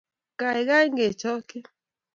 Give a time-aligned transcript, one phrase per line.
[0.39, 1.57] kaikai kechokchi